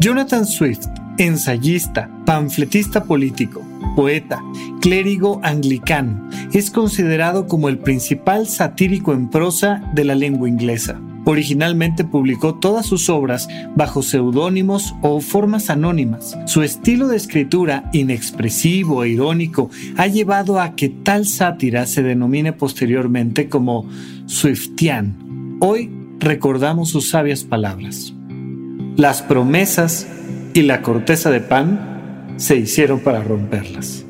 [0.00, 0.86] Jonathan Swift,
[1.18, 3.62] ensayista, panfletista político,
[3.94, 4.42] poeta,
[4.80, 10.98] clérigo anglicano, es considerado como el principal satírico en prosa de la lengua inglesa.
[11.26, 16.34] Originalmente publicó todas sus obras bajo seudónimos o formas anónimas.
[16.46, 22.54] Su estilo de escritura, inexpresivo e irónico, ha llevado a que tal sátira se denomine
[22.54, 23.86] posteriormente como
[24.24, 25.58] Swiftian.
[25.60, 25.90] Hoy
[26.20, 28.14] recordamos sus sabias palabras.
[29.00, 30.06] Las promesas
[30.52, 34.04] y la corteza de pan se hicieron para romperlas.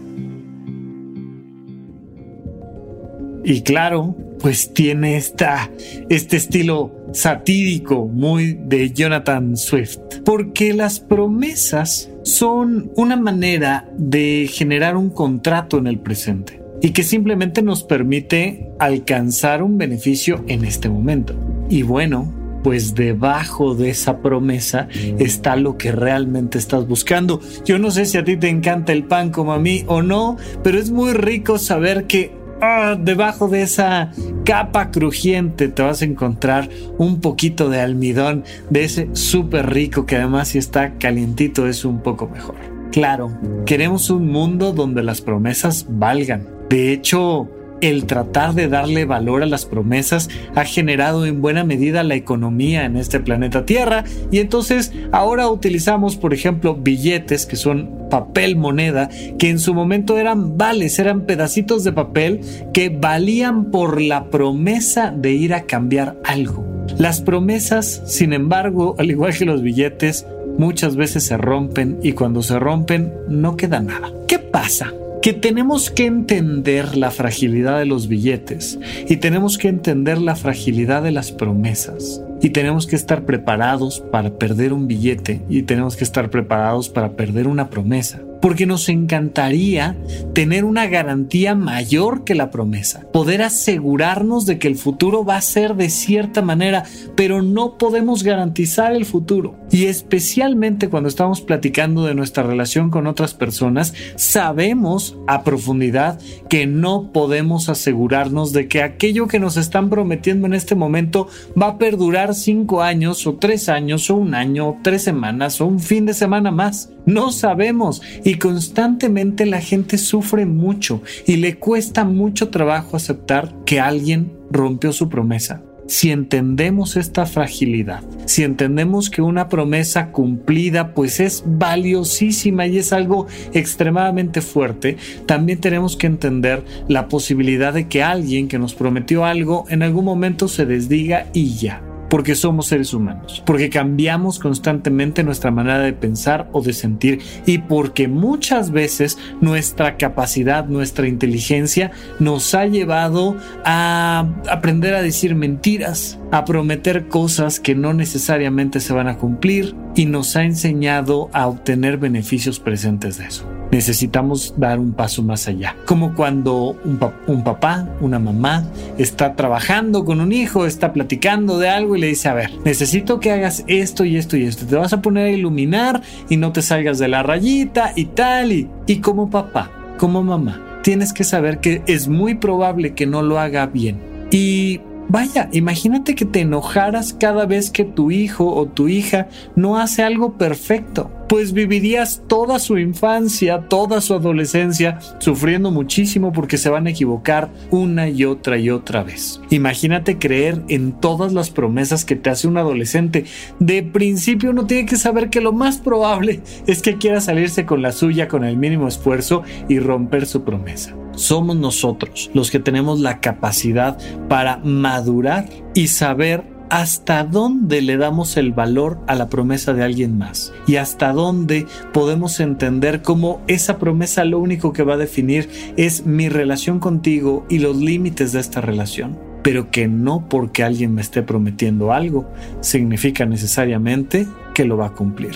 [3.44, 5.70] Y claro, pues tiene esta,
[6.08, 14.96] este estilo satírico muy de Jonathan Swift, porque las promesas son una manera de generar
[14.96, 20.88] un contrato en el presente y que simplemente nos permite alcanzar un beneficio en este
[20.88, 21.36] momento.
[21.68, 27.40] Y bueno, pues debajo de esa promesa está lo que realmente estás buscando.
[27.64, 30.36] Yo no sé si a ti te encanta el pan como a mí o no,
[30.62, 34.12] pero es muy rico saber que ah, debajo de esa
[34.44, 40.16] capa crujiente te vas a encontrar un poquito de almidón de ese súper rico que
[40.16, 42.56] además si está calientito es un poco mejor.
[42.92, 43.30] Claro,
[43.66, 46.48] queremos un mundo donde las promesas valgan.
[46.68, 47.48] De hecho,
[47.80, 52.84] el tratar de darle valor a las promesas ha generado en buena medida la economía
[52.84, 59.08] en este planeta Tierra y entonces ahora utilizamos por ejemplo billetes que son papel moneda
[59.38, 62.40] que en su momento eran vales, eran pedacitos de papel
[62.72, 66.66] que valían por la promesa de ir a cambiar algo.
[66.98, 70.26] Las promesas, sin embargo, al igual que los billetes,
[70.58, 74.12] muchas veces se rompen y cuando se rompen no queda nada.
[74.26, 74.92] ¿Qué pasa?
[75.22, 81.02] Que tenemos que entender la fragilidad de los billetes y tenemos que entender la fragilidad
[81.02, 82.22] de las promesas.
[82.40, 87.12] Y tenemos que estar preparados para perder un billete y tenemos que estar preparados para
[87.12, 89.96] perder una promesa porque nos encantaría
[90.34, 95.42] tener una garantía mayor que la promesa, poder asegurarnos de que el futuro va a
[95.42, 96.84] ser de cierta manera,
[97.16, 99.54] pero no podemos garantizar el futuro.
[99.70, 106.66] Y especialmente cuando estamos platicando de nuestra relación con otras personas, sabemos a profundidad que
[106.66, 111.28] no podemos asegurarnos de que aquello que nos están prometiendo en este momento
[111.60, 115.66] va a perdurar cinco años o tres años o un año o tres semanas o
[115.66, 116.90] un fin de semana más.
[117.06, 123.80] No sabemos y constantemente la gente sufre mucho y le cuesta mucho trabajo aceptar que
[123.80, 125.62] alguien rompió su promesa.
[125.86, 132.92] Si entendemos esta fragilidad, si entendemos que una promesa cumplida pues es valiosísima y es
[132.92, 139.24] algo extremadamente fuerte, también tenemos que entender la posibilidad de que alguien que nos prometió
[139.24, 145.22] algo en algún momento se desdiga y ya porque somos seres humanos, porque cambiamos constantemente
[145.22, 151.92] nuestra manera de pensar o de sentir y porque muchas veces nuestra capacidad, nuestra inteligencia
[152.18, 158.92] nos ha llevado a aprender a decir mentiras, a prometer cosas que no necesariamente se
[158.92, 164.78] van a cumplir y nos ha enseñado a obtener beneficios presentes de eso necesitamos dar
[164.78, 165.76] un paso más allá.
[165.86, 168.64] Como cuando un, papá, una mamá
[168.98, 173.20] está trabajando con un hijo, está platicando de algo y le dice, a ver, necesito
[173.20, 174.66] que hagas esto y esto y esto.
[174.66, 178.52] Te vas a poner a iluminar y no te salgas de la rayita y tal.
[178.52, 183.22] Y, y como papá, como mamá, tienes que saber que es muy probable que no
[183.22, 184.00] lo haga bien.
[184.30, 184.80] Y
[185.12, 189.26] Vaya, imagínate que te enojaras cada vez que tu hijo o tu hija
[189.56, 196.58] no hace algo perfecto pues vivirías toda su infancia, toda su adolescencia sufriendo muchísimo porque
[196.58, 199.40] se van a equivocar una y otra y otra vez.
[199.50, 203.26] Imagínate creer en todas las promesas que te hace un adolescente.
[203.60, 207.80] De principio uno tiene que saber que lo más probable es que quiera salirse con
[207.80, 213.00] la suya con el mínimo esfuerzo y romper su promesa somos nosotros los que tenemos
[213.00, 213.98] la capacidad
[214.28, 220.16] para madurar y saber hasta dónde le damos el valor a la promesa de alguien
[220.16, 225.50] más y hasta dónde podemos entender cómo esa promesa lo único que va a definir
[225.76, 230.94] es mi relación contigo y los límites de esta relación, pero que no porque alguien
[230.94, 232.30] me esté prometiendo algo
[232.60, 235.34] significa necesariamente que lo va a cumplir.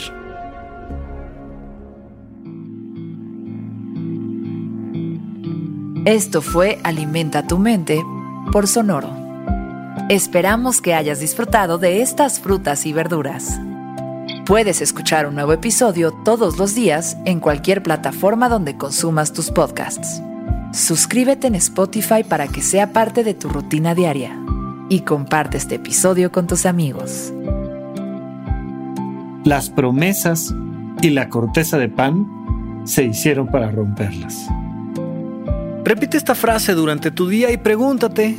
[6.04, 8.02] Esto fue Alimenta tu mente
[8.52, 9.23] por Sonoro.
[10.10, 13.58] Esperamos que hayas disfrutado de estas frutas y verduras.
[14.44, 20.20] Puedes escuchar un nuevo episodio todos los días en cualquier plataforma donde consumas tus podcasts.
[20.74, 24.38] Suscríbete en Spotify para que sea parte de tu rutina diaria
[24.90, 27.32] y comparte este episodio con tus amigos.
[29.44, 30.54] las promesas
[31.02, 32.26] y la corteza de pan
[32.84, 34.48] se hicieron para romperlas.
[35.84, 38.38] Repite esta frase durante tu día y pregúntate,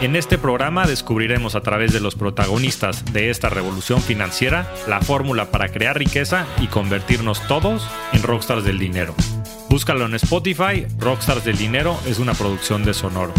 [0.00, 5.50] En este programa descubriremos a través de los protagonistas de esta revolución financiera la fórmula
[5.50, 9.14] para crear riqueza y convertirnos todos en rockstars del dinero.
[9.70, 13.32] Búscalo en Spotify, Rockstars del Dinero es una producción de Sonoro.